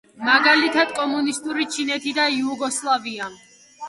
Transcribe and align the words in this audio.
მაგალითად 0.27 0.93
კომუნისტური 0.99 1.67
ჩინეთი 1.75 2.13
და 2.21 2.25
იუგოსლავია. 2.37 3.29